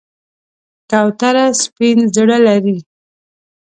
[0.89, 2.77] کوتره سپین زړه لري.